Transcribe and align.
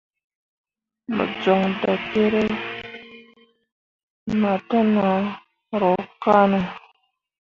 Mo 1.15 1.23
jon 1.41 1.63
dakerre 1.81 2.43
na 4.41 4.51
te 4.69 4.77
nahro 4.93 5.91
kane? 6.23 6.61